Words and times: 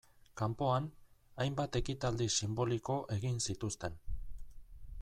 Kanpoan, 0.39 0.85
hainbat 1.43 1.77
ekitaldi 1.81 2.27
sinboliko 2.37 2.95
egin 3.17 3.39
zituzten. 3.49 4.01